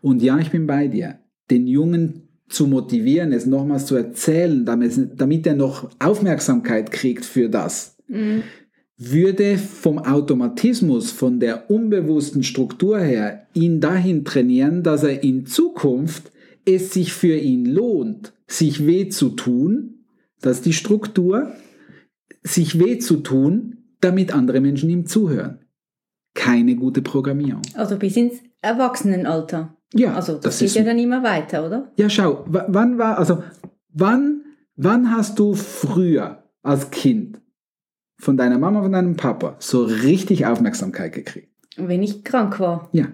Und 0.00 0.22
ja, 0.22 0.38
ich 0.38 0.52
bin 0.52 0.68
bei 0.68 0.86
dir. 0.86 1.18
Den 1.50 1.66
Jungen 1.66 2.28
zu 2.48 2.68
motivieren, 2.68 3.32
es 3.32 3.46
nochmals 3.46 3.86
zu 3.86 3.96
erzählen, 3.96 4.64
damit, 4.64 4.92
damit 5.16 5.44
er 5.44 5.56
noch 5.56 5.90
Aufmerksamkeit 5.98 6.92
kriegt 6.92 7.24
für 7.24 7.48
das, 7.48 7.96
mhm. 8.06 8.44
Würde 9.00 9.56
vom 9.56 9.98
Automatismus, 9.98 11.10
von 11.10 11.40
der 11.40 11.70
unbewussten 11.70 12.42
Struktur 12.42 13.00
her 13.00 13.46
ihn 13.54 13.80
dahin 13.80 14.26
trainieren, 14.26 14.82
dass 14.82 15.02
er 15.02 15.22
in 15.22 15.46
Zukunft 15.46 16.30
es 16.66 16.92
sich 16.92 17.14
für 17.14 17.34
ihn 17.34 17.64
lohnt, 17.64 18.34
sich 18.46 18.86
weh 18.86 19.08
zu 19.08 19.30
tun, 19.30 20.04
dass 20.42 20.60
die 20.60 20.74
Struktur, 20.74 21.50
sich 22.42 22.78
weh 22.78 22.98
zu 22.98 23.16
tun, 23.16 23.78
damit 24.02 24.34
andere 24.34 24.60
Menschen 24.60 24.90
ihm 24.90 25.06
zuhören. 25.06 25.60
Keine 26.34 26.76
gute 26.76 27.00
Programmierung. 27.00 27.62
Also 27.74 27.96
bis 27.96 28.16
ins 28.16 28.34
Erwachsenenalter. 28.60 29.76
Ja, 29.94 30.14
also 30.14 30.34
das, 30.34 30.58
das 30.58 30.58
geht 30.58 30.74
ja 30.74 30.84
dann 30.84 30.98
immer 30.98 31.22
weiter, 31.22 31.66
oder? 31.66 31.90
Ja, 31.96 32.10
schau, 32.10 32.44
wann 32.46 32.98
war, 32.98 33.18
also 33.18 33.42
wann, 33.88 34.42
wann 34.76 35.10
hast 35.10 35.38
du 35.38 35.54
früher 35.54 36.44
als 36.62 36.90
Kind 36.90 37.40
von 38.20 38.36
deiner 38.36 38.58
Mama, 38.58 38.82
von 38.82 38.92
deinem 38.92 39.16
Papa 39.16 39.56
so 39.58 39.82
richtig 39.82 40.46
Aufmerksamkeit 40.46 41.12
gekriegt? 41.12 41.48
Wenn 41.76 42.02
ich 42.02 42.22
krank 42.24 42.60
war. 42.60 42.88
Ja, 42.92 43.06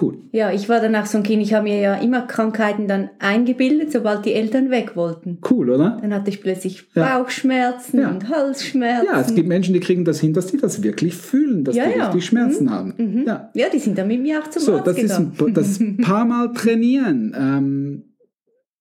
cool. 0.00 0.18
Ja, 0.32 0.52
ich 0.52 0.68
war 0.68 0.80
danach 0.80 1.06
so 1.06 1.18
ein 1.18 1.24
Kind, 1.24 1.42
ich 1.42 1.54
habe 1.54 1.64
mir 1.64 1.80
ja 1.80 1.94
immer 1.94 2.22
Krankheiten 2.22 2.88
dann 2.88 3.10
eingebildet, 3.18 3.92
sobald 3.92 4.24
die 4.24 4.32
Eltern 4.32 4.70
weg 4.70 4.96
wollten. 4.96 5.38
Cool, 5.48 5.70
oder? 5.70 5.98
Dann 6.00 6.12
hatte 6.12 6.30
ich 6.30 6.40
plötzlich 6.40 6.88
ja. 6.94 7.18
Bauchschmerzen 7.18 8.00
ja. 8.00 8.10
und 8.10 8.28
Halsschmerzen. 8.28 9.06
Ja, 9.06 9.20
es 9.20 9.34
gibt 9.34 9.48
Menschen, 9.48 9.74
die 9.74 9.80
kriegen 9.80 10.04
das 10.04 10.20
hin, 10.20 10.32
dass 10.32 10.48
sie 10.48 10.56
das 10.56 10.82
wirklich 10.82 11.14
fühlen, 11.14 11.64
dass 11.64 11.76
ja, 11.76 11.84
die 11.88 12.00
richtig 12.00 12.26
Schmerzen 12.26 12.64
mhm. 12.64 12.70
haben. 12.70 12.94
Mhm. 12.96 13.24
Ja. 13.26 13.50
ja, 13.54 13.66
die 13.72 13.78
sind 13.78 13.96
dann 13.96 14.08
mit 14.08 14.20
mir 14.20 14.40
auch 14.40 14.50
zum 14.50 14.62
so, 14.62 14.74
Arzt 14.74 14.86
das 14.88 14.96
gegangen. 14.96 15.32
Ist 15.34 15.42
ein, 15.42 15.54
das 15.54 15.80
ein 15.80 15.96
paar 16.02 16.24
Mal 16.24 16.52
trainieren. 16.52 17.36
Ähm, 17.38 18.04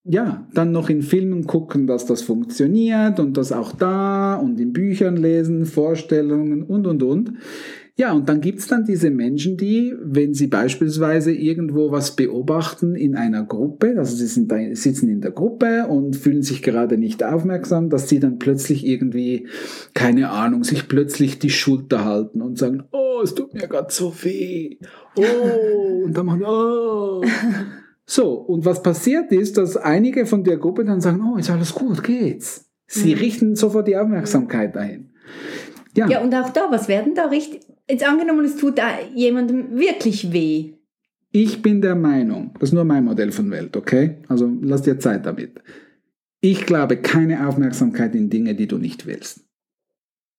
ja, 0.03 0.47
dann 0.53 0.71
noch 0.71 0.89
in 0.89 1.03
Filmen 1.03 1.45
gucken, 1.45 1.85
dass 1.85 2.05
das 2.05 2.23
funktioniert 2.23 3.19
und 3.19 3.37
das 3.37 3.51
auch 3.51 3.71
da 3.71 4.35
und 4.35 4.59
in 4.59 4.73
Büchern 4.73 5.15
lesen, 5.15 5.65
Vorstellungen 5.65 6.63
und, 6.63 6.87
und, 6.87 7.03
und. 7.03 7.33
Ja, 7.97 8.13
und 8.13 8.27
dann 8.27 8.41
gibt's 8.41 8.67
dann 8.67 8.85
diese 8.85 9.11
Menschen, 9.11 9.57
die, 9.57 9.93
wenn 10.01 10.33
sie 10.33 10.47
beispielsweise 10.47 11.33
irgendwo 11.33 11.91
was 11.91 12.15
beobachten 12.15 12.95
in 12.95 13.15
einer 13.15 13.43
Gruppe, 13.43 13.93
also 13.97 14.15
sie 14.15 14.25
sind 14.25 14.51
da, 14.51 14.57
sitzen 14.73 15.07
in 15.07 15.21
der 15.21 15.31
Gruppe 15.31 15.85
und 15.87 16.15
fühlen 16.15 16.41
sich 16.41 16.63
gerade 16.63 16.97
nicht 16.97 17.23
aufmerksam, 17.23 17.89
dass 17.89 18.09
sie 18.09 18.19
dann 18.19 18.39
plötzlich 18.39 18.87
irgendwie, 18.87 19.47
keine 19.93 20.31
Ahnung, 20.31 20.63
sich 20.63 20.87
plötzlich 20.87 21.37
die 21.37 21.51
Schulter 21.51 22.03
halten 22.03 22.41
und 22.41 22.57
sagen, 22.57 22.85
oh, 22.91 23.21
es 23.23 23.35
tut 23.35 23.53
mir 23.53 23.67
gerade 23.67 23.91
so 23.93 24.11
weh. 24.23 24.77
Oh, 25.15 26.05
und 26.05 26.17
dann 26.17 26.25
machen, 26.25 26.43
oh. 26.43 27.21
So, 28.13 28.33
und 28.33 28.65
was 28.65 28.83
passiert 28.83 29.31
ist, 29.31 29.57
dass 29.57 29.77
einige 29.77 30.25
von 30.25 30.43
der 30.43 30.57
Gruppe 30.57 30.83
dann 30.83 30.99
sagen, 30.99 31.21
oh, 31.21 31.37
ist 31.37 31.49
alles 31.49 31.73
gut, 31.73 32.03
geht's. 32.03 32.69
Sie 32.85 33.15
mhm. 33.15 33.21
richten 33.21 33.55
sofort 33.55 33.87
die 33.87 33.95
Aufmerksamkeit 33.95 34.75
dahin. 34.75 35.13
Ja. 35.95 36.09
ja, 36.09 36.21
und 36.21 36.35
auch 36.35 36.49
da, 36.49 36.67
was 36.69 36.89
werden 36.89 37.15
da 37.15 37.27
richtig, 37.27 37.61
Jetzt 37.89 38.05
angenommen, 38.05 38.43
es 38.43 38.57
tut 38.57 38.81
jemandem 39.15 39.77
wirklich 39.77 40.33
weh. 40.33 40.73
Ich 41.31 41.61
bin 41.61 41.81
der 41.81 41.95
Meinung, 41.95 42.51
das 42.59 42.71
ist 42.71 42.73
nur 42.73 42.83
mein 42.83 43.05
Modell 43.05 43.31
von 43.31 43.49
Welt, 43.49 43.77
okay? 43.77 44.17
Also 44.27 44.51
lass 44.61 44.81
dir 44.81 44.99
Zeit 44.99 45.25
damit. 45.25 45.61
Ich 46.41 46.65
glaube 46.65 46.97
keine 46.97 47.47
Aufmerksamkeit 47.47 48.13
in 48.13 48.29
Dinge, 48.29 48.55
die 48.55 48.67
du 48.67 48.77
nicht 48.77 49.05
willst. 49.05 49.45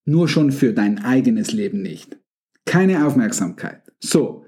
Nur 0.05 0.27
schon 0.27 0.51
für 0.51 0.73
dein 0.73 1.03
eigenes 1.03 1.51
Leben 1.51 1.81
nicht. 1.81 2.19
Keine 2.65 3.07
Aufmerksamkeit. 3.07 3.81
So. 3.99 4.42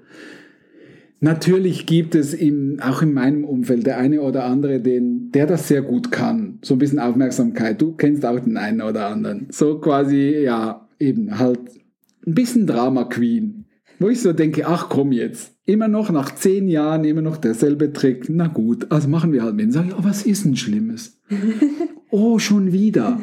Natürlich 1.26 1.86
gibt 1.86 2.14
es 2.14 2.34
im, 2.34 2.78
auch 2.80 3.02
in 3.02 3.12
meinem 3.12 3.44
Umfeld 3.44 3.84
der 3.84 3.98
eine 3.98 4.20
oder 4.22 4.44
andere, 4.44 4.80
den, 4.80 5.32
der 5.32 5.48
das 5.48 5.66
sehr 5.66 5.82
gut 5.82 6.12
kann. 6.12 6.60
So 6.62 6.76
ein 6.76 6.78
bisschen 6.78 7.00
Aufmerksamkeit. 7.00 7.82
Du 7.82 7.94
kennst 7.94 8.24
auch 8.24 8.38
den 8.38 8.56
einen 8.56 8.80
oder 8.80 9.08
anderen. 9.08 9.48
So 9.50 9.80
quasi, 9.80 10.36
ja, 10.44 10.88
eben 11.00 11.36
halt 11.36 11.58
ein 12.24 12.34
bisschen 12.34 12.68
Drama 12.68 13.06
Queen, 13.06 13.64
wo 13.98 14.08
ich 14.08 14.22
so 14.22 14.32
denke, 14.32 14.68
ach 14.68 14.88
komm 14.88 15.10
jetzt, 15.10 15.52
immer 15.64 15.88
noch 15.88 16.12
nach 16.12 16.32
zehn 16.32 16.68
Jahren 16.68 17.02
immer 17.02 17.22
noch 17.22 17.38
derselbe 17.38 17.92
Trick. 17.92 18.26
Na 18.28 18.46
gut, 18.46 18.92
also 18.92 19.08
machen 19.08 19.32
wir 19.32 19.42
halt 19.42 19.56
mit. 19.56 19.72
Sag 19.72 19.88
ich, 19.88 19.94
oh, 19.94 20.04
was 20.04 20.22
ist 20.24 20.44
denn 20.44 20.54
Schlimmes? 20.54 21.18
oh, 22.10 22.38
schon 22.38 22.70
wieder. 22.70 23.18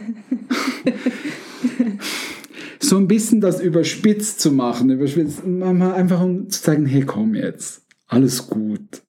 so 2.81 2.98
ein 2.98 3.07
bisschen 3.07 3.39
das 3.39 3.62
überspitzt 3.62 4.41
zu 4.41 4.51
machen, 4.51 4.89
überspitzt, 4.89 5.43
einfach 5.45 6.22
um 6.22 6.50
zu 6.50 6.62
sagen, 6.62 6.86
hey, 6.86 7.03
komm 7.03 7.33
jetzt, 7.33 7.82
alles 8.13 8.48
gut, 8.48 9.01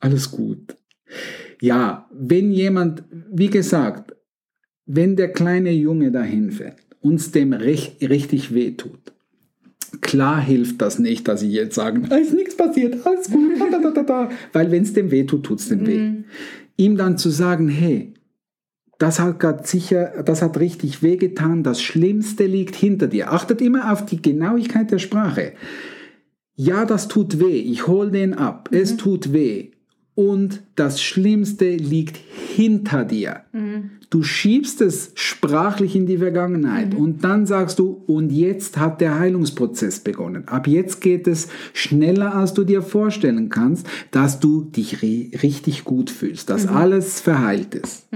alles 0.00 0.30
gut. 0.30 0.76
Ja, 1.60 2.08
wenn 2.12 2.52
jemand, 2.52 3.04
wie 3.10 3.48
gesagt, 3.48 4.14
wenn 4.86 5.16
der 5.16 5.32
kleine 5.32 5.72
Junge 5.72 6.10
dahin 6.10 6.50
fällt, 6.50 6.76
uns 7.00 7.30
dem 7.30 7.52
recht, 7.52 8.02
richtig 8.08 8.54
wehtut. 8.54 9.12
Klar 10.00 10.40
hilft 10.40 10.82
das 10.82 10.98
nicht, 10.98 11.28
dass 11.28 11.42
ich 11.42 11.52
jetzt 11.52 11.74
sage, 11.74 12.00
da 12.00 12.16
ist 12.16 12.34
nichts 12.34 12.56
passiert, 12.56 13.06
alles 13.06 13.30
gut, 13.30 13.58
da, 13.58 13.78
da, 13.78 13.90
da, 13.90 14.02
da. 14.02 14.30
weil 14.52 14.70
wenn 14.70 14.82
es 14.82 14.92
dem 14.92 15.10
wehtut, 15.10 15.44
tut 15.44 15.60
es 15.60 15.68
dem 15.68 15.86
weh. 15.86 15.98
Mhm. 15.98 16.24
Ihm 16.76 16.96
dann 16.96 17.16
zu 17.18 17.30
sagen, 17.30 17.68
hey, 17.68 18.12
das 18.98 19.20
hat 19.20 19.40
gerade 19.40 19.66
sicher, 19.66 20.22
das 20.24 20.42
hat 20.42 20.58
richtig 20.58 21.02
wehgetan, 21.02 21.62
das 21.62 21.80
Schlimmste 21.80 22.46
liegt 22.46 22.74
hinter 22.74 23.06
dir. 23.06 23.32
Achtet 23.32 23.62
immer 23.62 23.92
auf 23.92 24.04
die 24.04 24.20
Genauigkeit 24.20 24.90
der 24.90 24.98
Sprache. 24.98 25.52
Ja, 26.60 26.84
das 26.84 27.06
tut 27.06 27.38
weh, 27.38 27.60
ich 27.60 27.86
hole 27.86 28.10
den 28.10 28.34
ab, 28.34 28.70
mhm. 28.72 28.78
es 28.78 28.96
tut 28.96 29.32
weh. 29.32 29.68
Und 30.16 30.64
das 30.74 31.00
Schlimmste 31.00 31.76
liegt 31.76 32.16
hinter 32.16 33.04
dir. 33.04 33.42
Mhm. 33.52 33.90
Du 34.10 34.24
schiebst 34.24 34.80
es 34.80 35.12
sprachlich 35.14 35.94
in 35.94 36.06
die 36.06 36.18
Vergangenheit 36.18 36.94
mhm. 36.94 36.98
und 36.98 37.24
dann 37.24 37.46
sagst 37.46 37.78
du, 37.78 38.02
und 38.08 38.32
jetzt 38.32 38.76
hat 38.76 39.00
der 39.00 39.20
Heilungsprozess 39.20 40.00
begonnen. 40.00 40.48
Ab 40.48 40.66
jetzt 40.66 41.00
geht 41.00 41.28
es 41.28 41.46
schneller, 41.74 42.34
als 42.34 42.54
du 42.54 42.64
dir 42.64 42.82
vorstellen 42.82 43.50
kannst, 43.50 43.86
dass 44.10 44.40
du 44.40 44.62
dich 44.62 45.00
richtig 45.00 45.84
gut 45.84 46.10
fühlst, 46.10 46.50
dass 46.50 46.66
mhm. 46.66 46.76
alles 46.76 47.20
verheilt 47.20 47.76
ist. 47.76 48.08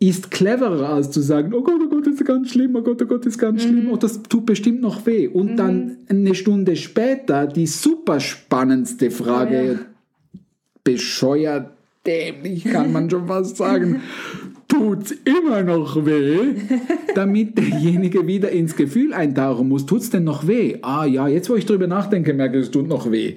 Mhm. 0.00 0.08
Ist 0.08 0.30
cleverer, 0.30 0.90
als 0.90 1.10
zu 1.10 1.20
sagen, 1.20 1.54
oh 1.54 1.62
Gott, 1.62 1.80
oh 1.84 1.88
Gott, 1.88 2.06
ist 2.06 2.24
ganz 2.24 2.50
schlimm, 2.50 2.74
oh 2.76 2.82
Gott, 2.82 3.00
oh 3.02 3.06
Gott, 3.06 3.26
ist 3.26 3.38
ganz 3.38 3.62
schlimm, 3.62 3.88
oh, 3.90 3.96
das 3.96 4.22
tut 4.22 4.46
bestimmt 4.46 4.80
noch 4.80 5.06
weh. 5.06 5.28
Und 5.28 5.52
mhm. 5.52 5.56
dann 5.56 5.96
eine 6.08 6.34
Stunde 6.34 6.76
später 6.76 7.46
die 7.46 7.66
super 7.66 8.20
spannendste 8.20 9.10
Frage, 9.10 9.64
ja. 9.72 10.40
bescheuert, 10.82 11.70
dämlich, 12.06 12.64
kann 12.64 12.92
man 12.92 13.08
schon 13.08 13.26
fast 13.26 13.56
sagen 13.56 14.02
tut's 14.74 15.14
immer 15.24 15.62
noch 15.62 16.04
weh, 16.04 16.54
damit 17.14 17.58
derjenige 17.58 18.26
wieder 18.26 18.50
ins 18.50 18.76
Gefühl 18.76 19.12
eintauchen 19.12 19.68
muss. 19.68 19.86
Tut's 19.86 20.10
denn 20.10 20.24
noch 20.24 20.46
weh? 20.46 20.78
Ah 20.82 21.04
ja, 21.04 21.28
jetzt 21.28 21.48
wo 21.50 21.56
ich 21.56 21.66
drüber 21.66 21.86
nachdenke, 21.86 22.34
merke 22.34 22.58
ich, 22.58 22.64
es 22.64 22.70
tut 22.70 22.88
noch 22.88 23.10
weh. 23.10 23.36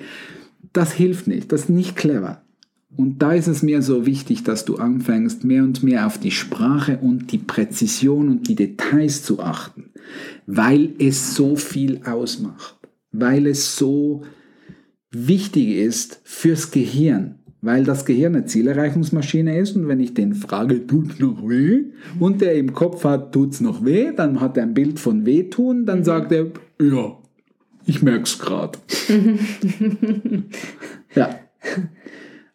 Das 0.73 0.93
hilft 0.93 1.27
nicht, 1.27 1.51
das 1.51 1.61
ist 1.61 1.69
nicht 1.69 1.95
clever. 1.95 2.41
Und 2.95 3.21
da 3.21 3.33
ist 3.33 3.47
es 3.47 3.63
mir 3.63 3.81
so 3.81 4.05
wichtig, 4.05 4.43
dass 4.43 4.65
du 4.65 4.77
anfängst, 4.77 5.43
mehr 5.43 5.63
und 5.63 5.83
mehr 5.83 6.07
auf 6.07 6.17
die 6.17 6.31
Sprache 6.31 6.97
und 6.97 7.31
die 7.31 7.37
Präzision 7.37 8.29
und 8.29 8.47
die 8.47 8.55
Details 8.55 9.23
zu 9.23 9.39
achten, 9.39 9.91
weil 10.45 10.93
es 10.97 11.35
so 11.35 11.55
viel 11.55 12.01
ausmacht, 12.05 12.77
weil 13.11 13.45
es 13.45 13.75
so 13.75 14.23
wichtig 15.11 15.75
ist 15.77 16.21
fürs 16.23 16.71
Gehirn 16.71 17.35
weil 17.61 17.83
das 17.83 18.05
Gehirn 18.05 18.35
eine 18.35 18.45
Zielerreichungsmaschine 18.45 19.59
ist 19.59 19.75
und 19.75 19.87
wenn 19.87 19.99
ich 19.99 20.13
den 20.13 20.35
frage, 20.35 20.85
tut's 20.85 21.19
noch 21.19 21.47
weh? 21.47 21.85
Und 22.19 22.41
der 22.41 22.55
im 22.55 22.73
Kopf 22.73 23.03
hat, 23.03 23.33
tut's 23.33 23.61
noch 23.61 23.83
weh? 23.83 24.11
Dann 24.15 24.39
hat 24.39 24.57
er 24.57 24.63
ein 24.63 24.73
Bild 24.73 24.99
von 24.99 25.25
wehtun, 25.25 25.85
dann 25.85 25.99
mhm. 25.99 26.03
sagt 26.03 26.31
er, 26.31 26.47
ja, 26.81 27.17
ich 27.85 28.01
merk's 28.01 28.37
gerade. 28.37 28.77
ja. 31.15 31.29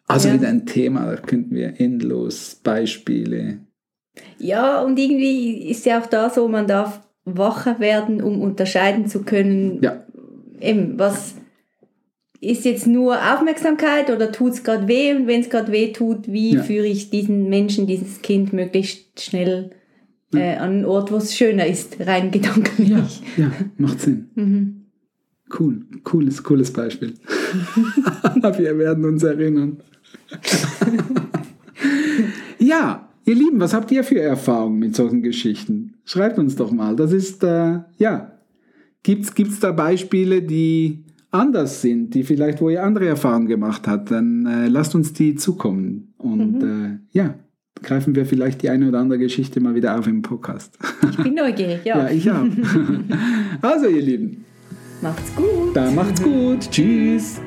Also 0.07 0.27
ja. 0.27 0.33
wieder 0.35 0.49
ein 0.49 0.65
Thema, 0.65 1.05
da 1.05 1.15
könnten 1.21 1.55
wir 1.55 1.79
endlos 1.79 2.59
Beispiele. 2.63 3.59
Ja, 4.37 4.81
und 4.81 4.99
irgendwie 4.99 5.69
ist 5.69 5.85
ja 5.85 6.01
auch 6.01 6.05
da 6.05 6.29
so, 6.29 6.47
man 6.47 6.67
darf 6.67 7.01
wacher 7.25 7.79
werden, 7.79 8.21
um 8.21 8.41
unterscheiden 8.41 9.07
zu 9.07 9.23
können, 9.23 9.79
ja. 9.81 10.03
eben, 10.59 10.99
was 10.99 11.35
ist 12.41 12.65
jetzt 12.65 12.85
nur 12.85 13.15
Aufmerksamkeit 13.33 14.09
oder 14.09 14.31
tut 14.31 14.51
es 14.53 14.63
gerade 14.63 14.87
weh? 14.89 15.13
Und 15.13 15.27
wenn 15.27 15.39
es 15.39 15.49
gerade 15.49 15.71
weh 15.71 15.93
tut, 15.93 16.27
wie 16.27 16.55
Ja. 16.55 16.63
führe 16.63 16.85
ich 16.87 17.09
diesen 17.09 17.47
Menschen, 17.49 17.87
dieses 17.87 18.21
Kind 18.21 18.51
möglichst 18.51 19.21
schnell 19.21 19.71
äh, 20.33 20.55
an 20.57 20.71
einen 20.71 20.85
Ort, 20.85 21.11
wo 21.11 21.15
es 21.17 21.35
schöner 21.37 21.65
ist, 21.65 21.95
rein 22.01 22.31
gedanklich? 22.31 23.21
Ja, 23.37 23.51
macht 23.77 24.01
Sinn. 24.01 24.29
Mhm. 24.35 24.79
Cool, 25.57 25.85
cooles, 26.03 26.41
cooles 26.43 26.73
Beispiel. 26.73 27.13
Wir 28.57 28.77
werden 28.77 29.05
uns 29.05 29.23
erinnern. 29.23 29.77
ja, 32.59 33.09
ihr 33.25 33.35
Lieben, 33.35 33.59
was 33.59 33.73
habt 33.73 33.91
ihr 33.91 34.03
für 34.03 34.19
Erfahrungen 34.19 34.79
mit 34.79 34.95
solchen 34.95 35.21
Geschichten? 35.21 35.95
Schreibt 36.05 36.39
uns 36.39 36.55
doch 36.55 36.71
mal. 36.71 36.95
Das 36.95 37.11
ist, 37.11 37.43
äh, 37.43 37.79
ja, 37.97 38.31
gibt's, 39.03 39.35
gibt's 39.35 39.59
da 39.59 39.71
Beispiele, 39.71 40.41
die 40.41 41.03
anders 41.31 41.81
sind, 41.81 42.13
die 42.13 42.23
vielleicht, 42.23 42.61
wo 42.61 42.69
ihr 42.69 42.83
andere 42.83 43.07
Erfahrungen 43.07 43.47
gemacht 43.47 43.87
habt, 43.87 44.11
dann 44.11 44.45
äh, 44.45 44.67
lasst 44.67 44.95
uns 44.95 45.13
die 45.13 45.35
zukommen. 45.35 46.13
Und 46.17 46.63
äh, 46.63 46.99
ja, 47.11 47.35
greifen 47.81 48.15
wir 48.15 48.25
vielleicht 48.25 48.61
die 48.61 48.69
eine 48.69 48.87
oder 48.87 48.99
andere 48.99 49.19
Geschichte 49.19 49.59
mal 49.59 49.75
wieder 49.75 49.97
auf 49.97 50.07
im 50.07 50.21
Podcast. 50.21 50.77
Ich 51.09 51.17
bin 51.17 51.33
neugierig, 51.33 51.81
ja. 51.83 51.97
ja, 51.97 52.09
ich 52.09 52.29
auch. 52.29 52.45
also, 53.61 53.87
ihr 53.87 54.01
Lieben, 54.01 54.45
Macht's 55.03 55.35
gut. 55.35 55.75
dann 55.75 55.93
macht's 55.95 56.23
gut. 56.23 56.61
Tschüss. 56.71 57.41